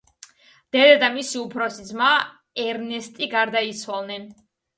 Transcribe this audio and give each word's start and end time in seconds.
დედა 0.75 0.95
და 1.03 1.09
მისი 1.17 1.37
უფროსი 1.41 1.85
ძმა 1.91 2.07
ერნესტი 2.65 3.29
გარდაიცვალნენ. 3.37 4.27